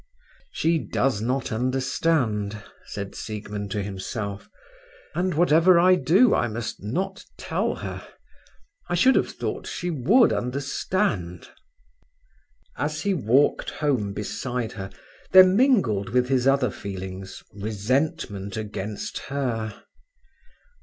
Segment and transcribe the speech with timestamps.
[0.49, 4.49] "She does not understand," said Siegmund to himself.
[5.13, 8.07] "And whatever I do I must not tell her.
[8.89, 11.49] I should have thought she would understand."
[12.77, 14.89] As he walked home beside her
[15.33, 19.83] there mingled with his other feelings resentment against her.